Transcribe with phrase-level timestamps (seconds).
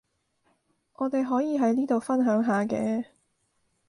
[0.95, 3.05] 我哋可以喺呢度分享下嘅